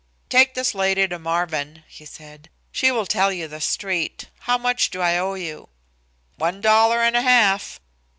"Take 0.29 0.55
this 0.55 0.73
lady 0.73 1.07
to 1.07 1.19
Marvin," 1.19 1.83
he 1.87 2.05
said. 2.05 2.49
"She 2.71 2.91
will 2.91 3.05
tell 3.05 3.31
you 3.31 3.47
the 3.47 3.61
street. 3.61 4.29
How 4.39 4.57
much 4.57 4.89
do 4.89 4.99
I 4.99 5.15
owe 5.19 5.35
you?" 5.35 5.69
"One 6.37 6.59
dollar 6.59 7.03
and 7.03 7.15
a 7.15 7.21
half." 7.21 7.79